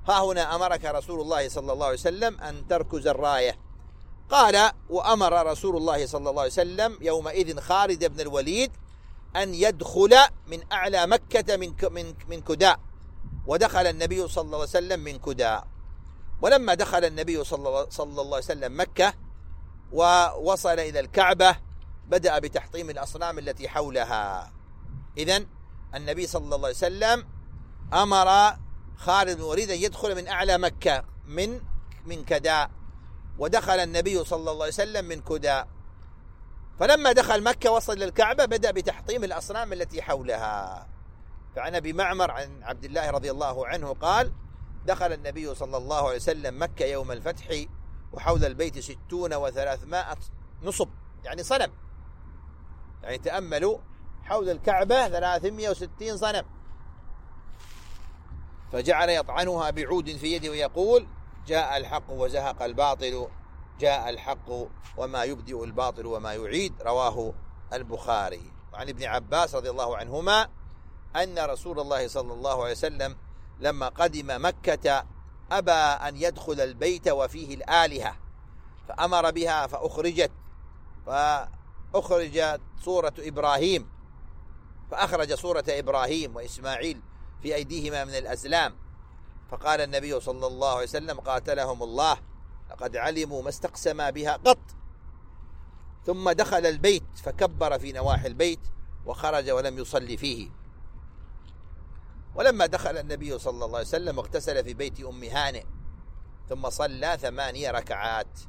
[0.08, 3.60] ها هنا أمرك رسول الله صلى الله عليه وسلم أن تركز الراية.
[4.30, 8.72] قال وأمر رسول الله صلى الله عليه وسلم يومئذ خالد بن الوليد
[9.36, 12.80] أن يدخل من أعلى مكة من من من كداء.
[13.48, 15.73] ودخل النبي صلى الله عليه وسلم من كداء.
[16.44, 19.14] ولما دخل النبي صلى الله عليه وسلم مكة
[19.92, 21.56] ووصل إلى الكعبة
[22.08, 24.54] بدأ بتحطيم الأصنام التي حولها.
[25.18, 25.46] إذا
[25.96, 27.28] النبي صلى الله عليه وسلم
[27.94, 28.58] أمر
[28.98, 31.62] خالد بن أن يدخل من أعلى مكة من
[32.06, 32.72] من كداء.
[33.38, 35.68] ودخل النبي صلى الله عليه وسلم من كداء.
[36.80, 40.88] فلما دخل مكة وصل للكعبة بدأ بتحطيم الأصنام التي حولها.
[41.56, 44.34] فعن أبي معمر عن عبد الله رضي الله عنه قال
[44.86, 47.66] دخل النبي صلى الله عليه وسلم مكة يوم الفتح
[48.14, 50.18] وحول البيت ستون وثلاثمائة
[50.64, 50.90] نصب
[51.24, 51.72] يعني صنم.
[53.04, 53.78] يعني تأملوا
[54.24, 56.46] حول الكعبة ثلاثمائة وستين صنم.
[58.72, 61.08] فجعل يطعنها بعود في يده ويقول
[61.48, 63.28] جاء الحق وزهق الباطل
[63.80, 64.50] جاء الحق
[64.98, 67.34] وما يبدئ الباطل وما يعيد رواه
[67.74, 68.52] البخاري.
[68.74, 70.50] وعن ابن عباس رضي الله عنهما
[71.16, 73.16] أن رسول الله صلى الله عليه وسلم
[73.60, 75.06] لما قدم مكة
[75.52, 78.16] أبى أن يدخل البيت وفيه الآلهة
[78.88, 80.32] فأمر بها فأخرجت
[81.06, 83.90] فأخرجت صورة إبراهيم
[84.92, 87.02] فأخرج صورة إبراهيم وإسماعيل
[87.42, 88.76] في أيديهما من الأسلام
[89.52, 92.18] فقال النبي صلى الله عليه وسلم قاتلهم الله
[92.72, 94.60] لقد علموا ما استقسما بها قط.
[96.06, 98.60] ثم دخل البيت فكبر في نواحي البيت
[99.06, 100.50] وخرج ولم يصلي فيه.
[102.36, 105.64] ولما دخل النبي صلى الله عليه وسلم اغتسل في بيت أم هانئ
[106.50, 108.40] ثم صلى ثمانية ركعات.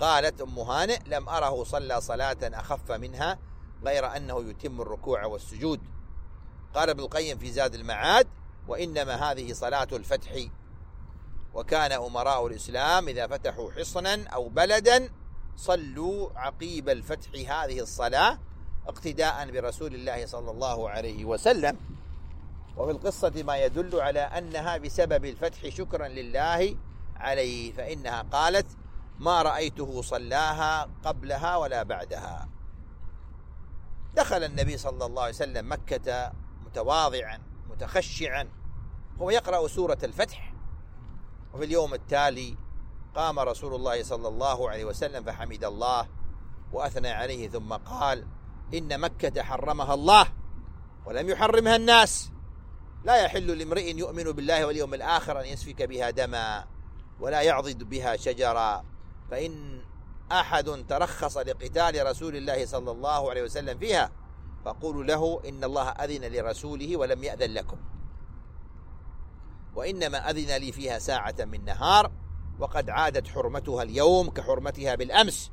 [0.00, 3.38] قالت أم هانئ لم أره صلى صلاة أخف منها
[3.84, 5.80] غير أنه يتم الركوع والسجود.
[6.74, 8.28] قال ابن القيم في زاد المعاد
[8.68, 10.30] وإنما هذه صلاة الفتح.
[11.54, 15.10] وكان أمراء الإسلام إذا فتحوا حصنا أو بلدا
[15.56, 17.30] صلوا عقيب الفتح.
[17.34, 18.38] هذه الصلاة
[18.86, 21.76] اقتداء برسول الله صلى الله عليه وسلم.
[22.76, 26.76] وفي القصة ما يدل على أنها بسبب الفتح شكرا لله
[27.16, 28.66] عليه فإنها قالت
[29.18, 32.48] ما رأيته صلاها قبلها ولا بعدها.
[34.14, 36.32] دخل النبي صلى الله عليه وسلم مكة
[36.66, 37.38] متواضعا
[37.70, 38.48] متخشعا.
[39.20, 40.54] هو يقرأ سورة الفتح
[41.54, 42.56] وفي اليوم التالي
[43.14, 46.08] قام رسول الله صلى الله عليه وسلم فحمد الله
[46.72, 48.26] وأثنى عليه ثم قال
[48.74, 50.26] إن مكة حرمها الله
[51.06, 52.30] ولم يحرمها الناس.
[53.04, 56.64] لا يحل لامرئ يؤمن بالله واليوم الآخر أن يسفك بها دما
[57.20, 58.84] ولا يعضد بها شجرا.
[59.30, 59.82] فإن
[60.32, 64.12] أحد ترخص لقتال رسول الله صلى الله عليه وسلم فيها
[64.64, 67.76] فقولوا له إن الله أذن لرسوله ولم يأذن لكم.
[69.74, 72.12] وإنما أذن لي فيها ساعة من نهار
[72.58, 75.50] وقد عادت حرمتها اليوم كحرمتها بالأمس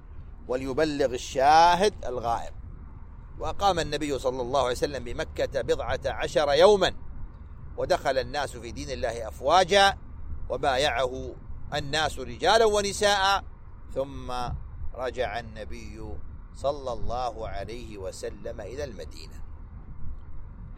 [0.47, 2.53] وليبلغ الشاهد الغائب.
[3.39, 7.06] وأقام النبي صلى الله عليه وسلم بمكة بضعة عشر يوما.
[7.77, 9.97] ودخل الناس في دين الله أفواجا
[10.49, 11.35] وبايعه
[11.73, 13.43] الناس رجالا ونساء
[13.93, 14.31] ثم
[14.93, 16.15] رجع النبي
[16.55, 19.43] صلى الله عليه وسلم إلى المدينة.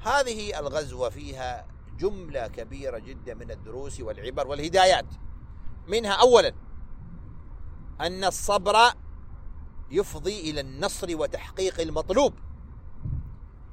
[0.01, 1.65] هذه الغزوة فيها
[1.99, 5.05] جملة كبيرة جدا من الدروس والعبر والهدايات.
[5.87, 6.53] منها أولا
[8.01, 8.75] أن الصبر
[9.91, 12.33] يفضي إلى النصر وتحقيق المطلوب.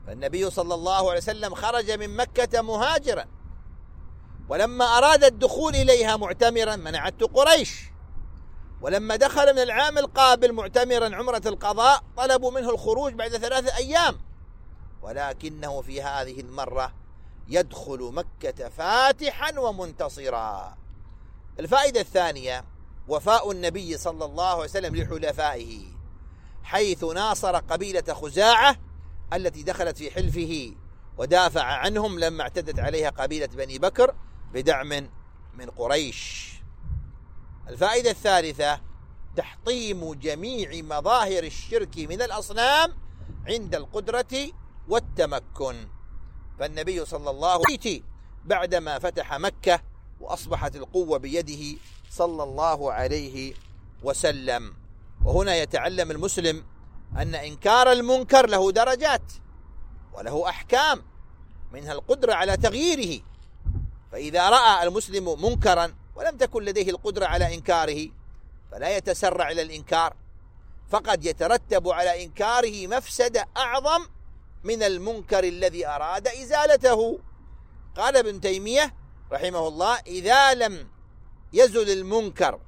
[0.07, 3.25] فالنبي صلى الله عليه وسلم خرج من مكة مهاجرا.
[4.49, 7.81] ولما أراد الدخول إليها معتمرا منعته قريش.
[8.81, 14.21] ولما دخل من العام القابل معتمرا عمرة القضاء طلبوا منه الخروج بعد ثلاثة أيام.
[15.03, 16.93] ولكنه في هذه المرة
[17.49, 20.77] يدخل مكة فاتحا ومنتصرا.
[21.61, 22.65] الفائدة الثانية
[23.09, 25.83] وفاء النبي صلى الله عليه وسلم لحلفائه
[26.63, 28.77] حيث ناصر قبيلة خزاعة
[29.33, 30.73] التي دخلت في حلفه
[31.19, 34.15] ودافع عنهم لما اعتدت عليها قبيلة بني بكر
[34.53, 35.11] بدعم
[35.55, 36.53] من قريش.
[37.69, 38.81] الفائدة الثالثة
[39.37, 42.93] تحطيم جميع مظاهر الشرك من الأصنام
[43.47, 44.51] عند القدرة
[44.89, 45.89] والتمكن.
[46.59, 48.03] فالنبي صلى الله عليه وسلم
[48.45, 49.81] بعدما فتح مكة
[50.21, 51.79] وأصبحت القوة بيده
[52.11, 53.55] صلى الله عليه
[54.03, 54.75] وسلم.
[55.25, 56.65] وهنا يتعلم المسلم
[57.17, 59.33] أن إنكار المنكر له درجات
[60.13, 61.03] وله أحكام
[61.73, 63.23] منها القدرة على تغييره.
[64.13, 68.09] فإذا رأى المسلم منكرا ولم تكن لديه القدرة على إنكاره
[68.73, 70.17] فلا يتسرع إلى الإنكار.
[70.89, 74.07] فقد يترتب على إنكاره مفسدة أعظم
[74.65, 77.19] من المنكر الذي أراد إزالته.
[77.97, 78.95] قال ابن تيمية
[79.33, 80.89] رحمه الله إذا لم
[81.53, 82.61] يزل المنكر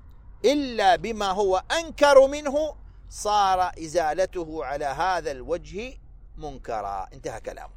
[0.44, 2.74] إلا بما هو أنكر منه
[3.08, 5.98] صار إزالته على هذا الوجه
[6.36, 7.08] منكرا.
[7.12, 7.74] انتهى كلامه.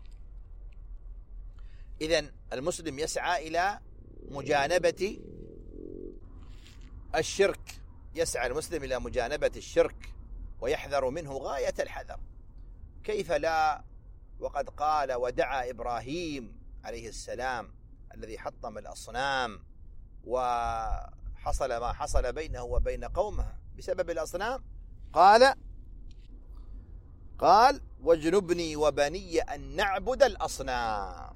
[2.02, 3.80] إذا المسلم يسعى إلى
[4.30, 5.20] مجانبة
[7.16, 7.82] الشرك.
[8.16, 10.14] يسعى المسلم إلى مجانبة الشرك
[10.62, 12.20] ويحذر منه غاية الحذر.
[13.04, 13.84] كيف لا؟
[14.40, 17.74] وقد قال ودعا إبراهيم عليه السلام
[18.14, 19.60] الذي حطم الأصنام
[20.24, 24.64] وحصل ما حصل بينه وبين قومه بسبب الأصنام.
[25.14, 25.56] قال
[27.40, 31.34] قال واجنبني وبني أن نعبد الأصنام.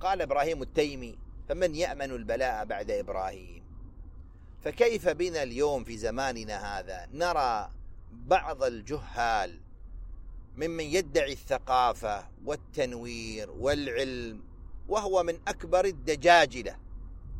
[0.00, 3.62] قال إبراهيم التيمي فمن يأمن البلاء بعد إبراهيم؟
[4.64, 7.70] فكيف بنا اليوم في زماننا هذا؟ نرى
[8.12, 9.60] بعض الجهال
[10.56, 14.44] ممن يدعي الثقافة والتنوير والعلم
[14.88, 16.76] وهو من أكبر الدجاجلة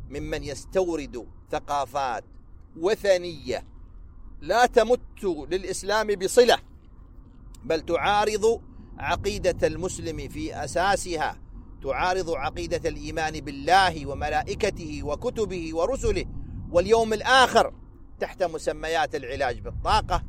[0.09, 2.23] ممن يستورد ثقافات
[2.77, 3.72] وثنية
[4.43, 6.57] لا تمت للإسلام بصلة
[7.63, 8.61] بل تعارض
[8.99, 11.37] عقيدة المسلم في أساسها
[11.83, 16.25] تعارض عقيدة الإيمان بالله وملائكته وكتبه ورسله
[16.71, 17.73] واليوم الآخر
[18.19, 20.23] تحت مسميات العلاج بالطاقة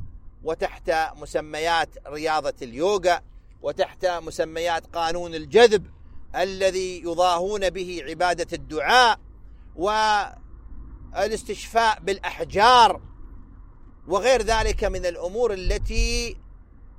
[0.44, 3.20] وتحت مسميات رياضة اليوغا
[3.62, 5.86] وتحت مسميات قانون الجذب
[6.36, 9.20] الذي يضاهون به عبادة الدعاء
[11.14, 13.13] والإستشفاء بالأحجار
[14.08, 16.36] وغير ذلك من الأمور التي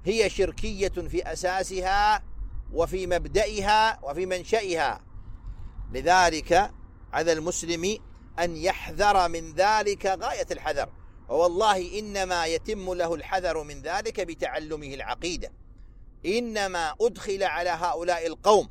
[0.05, 2.23] هي شركية في أساسها
[2.73, 5.01] وفي مبدئها وفي منشئها
[5.91, 6.71] لذلك
[7.13, 7.97] على المسلم
[8.39, 10.89] أن يحذر من ذلك غاية الحذر.
[11.29, 15.51] ووالله إنما يتم له الحذر من ذلك بتعلمه العقيدة.
[16.25, 18.69] إنما أدخل على هؤلاء القوم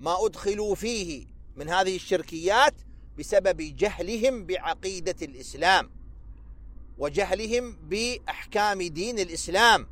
[0.00, 1.26] ما أدخلوا فيه
[1.56, 2.74] من هذه الشركيات
[3.18, 6.01] بسبب جهلهم بعقيدة الإسلام.
[6.98, 9.88] وجهلهم بأحكام دين الإسلام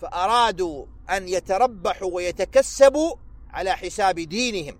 [0.00, 3.14] فأرادوا أن يتربحوا ويتكسبوا
[3.50, 4.78] على حساب دينهم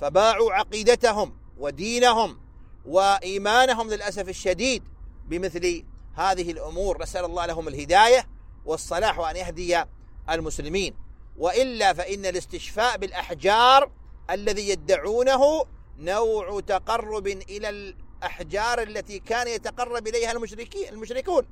[0.00, 2.40] فباعوا عقيدتهم ودينهم
[2.86, 4.82] وإيمانهم للأسف الشديد
[5.28, 5.84] بمثل
[6.14, 7.02] هذه الأمور.
[7.02, 8.28] نسأل الله لهم الهداية
[8.64, 9.84] والصلاح وأن يهدي
[10.30, 10.94] المسلمين.
[11.38, 13.90] وإلا فإن الاستشفاء بالأحجار
[14.30, 15.64] الذي يدعونه
[15.98, 21.46] نوع تقرب إلى الأحجار التي كان يتقرب إليها المشركين المشركون.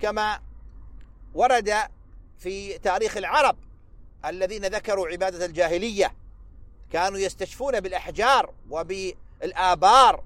[0.00, 0.40] كما
[1.34, 1.74] ورد
[2.38, 3.56] في تاريخ العرب
[4.24, 6.14] الذين ذكروا عبادة الجاهلية.
[6.92, 10.24] كانوا يستشفون بالأحجار وبالآبار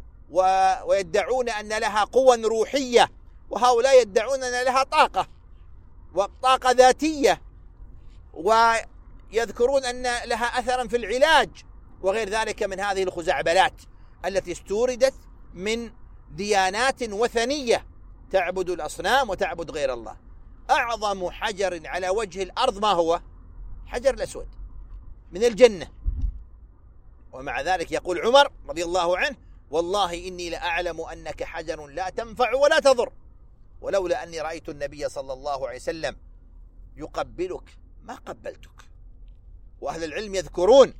[0.84, 3.10] ويدعون أن لها قوى روحية.
[3.50, 5.28] وهؤلاء يدعون أن لها طاقة
[6.14, 7.42] وطاقة ذاتية.
[8.34, 11.50] ويذكرون أن لها أثرا في العلاج.
[12.02, 13.82] وغير ذلك من هذه الخزعبلات
[14.24, 15.14] التي استوردت
[15.56, 15.90] من
[16.30, 17.86] ديانات وثنية
[18.30, 20.16] تعبد الأصنام وتعبد غير الله.
[20.70, 23.20] أعظم حجر على وجه الأرض ما هو؟
[23.86, 24.48] حجر الأسود
[25.32, 25.90] من الجنة.
[27.32, 29.36] ومع ذلك يقول عمر رضي الله عنه
[29.70, 33.12] والله إني لأعلم أنك حجر لا تنفع ولا تضر.
[33.80, 36.16] ولولا أني رأيت النبي صلى الله عليه وسلم
[36.96, 38.82] يقبلك ما قبلتك.
[39.80, 40.94] وأهل العلم يذكرون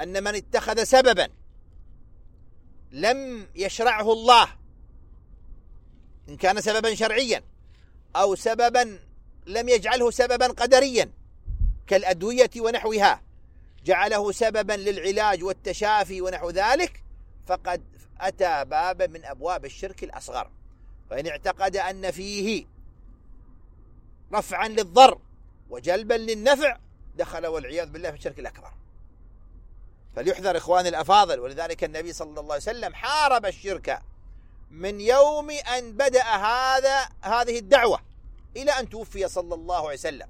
[0.00, 1.28] أن من اتخذ سببا
[2.92, 4.48] لم يشرعه الله.
[6.28, 7.42] إن كان سببا شرعيا
[8.16, 8.98] أو سببا
[9.46, 11.10] لم يجعله سببا قدريا
[11.86, 13.22] كالأدوية ونحوها.
[13.84, 17.04] جعله سببا للعلاج والتشافي ونحو ذلك
[17.46, 17.82] فقد
[18.20, 20.50] أتى بابا من أبواب الشرك الأصغر.
[21.10, 22.66] فإن اعتقد أن فيه
[24.32, 25.18] رفعا للضر
[25.70, 26.78] وجلبا للنفع
[27.16, 28.72] دخل والعياذ بالله في الشرك الأكبر.
[30.16, 31.40] فليحذر إخواني الأفاضل.
[31.40, 34.02] ولذلك النبي صلى الله عليه وسلم حارب الشرك
[34.70, 38.00] من يوم أن بدأ هذا هذه الدعوة
[38.56, 40.28] إلى أن توفي صلى الله عليه وسلم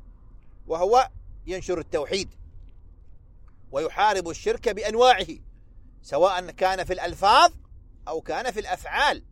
[0.66, 1.10] وهو
[1.46, 2.34] ينشر التوحيد
[3.72, 5.26] ويحارب الشرك بأنواعه
[6.02, 7.52] سواء كان في الألفاظ
[8.08, 9.24] أو كان في الأفعال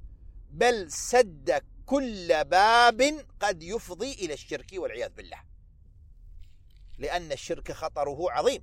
[0.50, 5.38] بل سد كل باب قد يفضي إلى الشرك والعياذ بالله.
[6.98, 8.62] لأن الشرك خطره عظيم.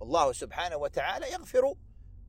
[0.00, 1.74] والله سبحانه وتعالى يغفر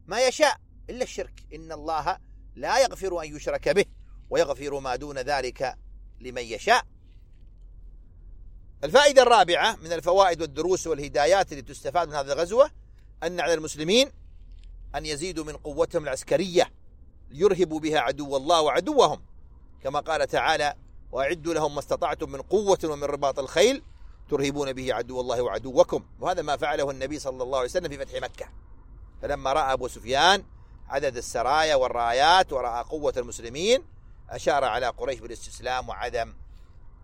[0.07, 0.57] ما يشاء
[0.89, 1.43] إلا الشرك.
[1.53, 2.17] إن الله
[2.55, 3.85] لا يغفر أن يشرك به
[4.29, 5.75] ويغفر ما دون ذلك
[6.19, 6.83] لمن يشاء.
[8.83, 12.71] الفائدة الرابعة من الفوائد والدروس والهدايات التي تستفاد من هذه الغزوة
[13.23, 14.11] أن على المسلمين
[14.95, 16.71] أن يزيدوا من قوتهم العسكرية
[17.29, 19.21] ليرهبوا بها عدو الله وعدوهم.
[19.83, 20.75] كما قال تعالى
[21.11, 23.83] وأعدوا لهم ما استطعتم من قوة ومن رباط الخيل
[24.31, 26.03] ترهبون به عدو الله وعدوكم.
[26.19, 28.49] وهذا ما فعله النبي صلى الله عليه وسلم في فتح مكة.
[29.21, 30.43] فلما رأى أبو سفيان
[30.89, 33.83] عدد السرايا والرايات ورأى قوة المسلمين
[34.29, 36.33] أشار على قريش بالاستسلام وعدم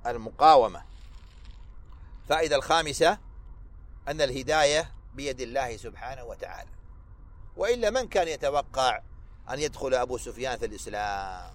[0.06, 0.82] المقاومة.
[2.30, 3.18] فائدة الخامسة
[4.08, 6.70] أن الهداية بيد الله سبحانه وتعالى.
[7.58, 9.02] وإلا من كان يتوقع
[9.50, 11.54] أن يدخل أبو سفيان في الإسلام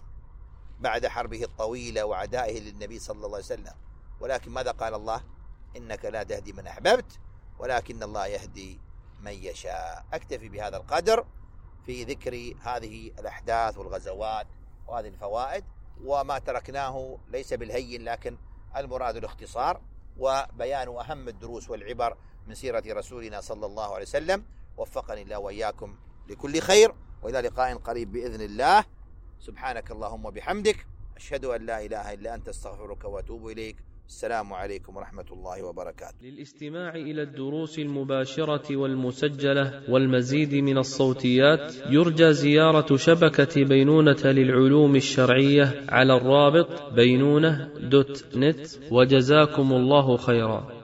[0.81, 3.75] بعد حربه الطويلة وعدائه للنبي صلى الله عليه وسلم؟
[4.21, 5.23] ولكن ماذا قال الله؟
[5.77, 7.21] إنك لا تهدي من أحببت
[7.59, 8.81] ولكن الله يهدي
[9.21, 10.05] من يشاء.
[10.13, 11.27] أكتفي بهذا القدر
[11.87, 14.47] في ذكر هذه الأحداث والغزوات
[14.87, 15.65] وهذه الفوائد
[16.05, 18.39] وما تركناه ليس بالهين لكن
[18.77, 19.81] المراد الاختصار
[20.19, 22.17] وبيان أهم الدروس والعبر
[22.47, 24.45] من سيرة رسولنا صلى الله عليه وسلم.
[24.77, 25.97] وفقني الله وإياكم
[26.29, 28.85] لكل خير وإلى لقاء قريب بإذن الله.
[29.41, 33.77] سبحانك اللهم وبحمدك أشهد أن لا إله إلا أنت أستغفرك وأتوب إليك.
[34.13, 36.17] السلام عليكم ورحمة الله وبركاته.
[36.23, 46.17] للاستماع إلى الدروس المباشرة والمسجلة والمزيد من الصوتيات يرجى زيارة شبكة بينونة للعلوم الشرعية على
[46.17, 50.82] الرابط بينونة دوت نت وجزاكم الله خيرا.